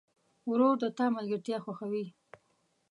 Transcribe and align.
ورور 0.49 0.75
د 0.81 0.83
تا 0.97 1.05
ملګرتیا 1.15 1.57
خوښوي. 1.65 2.05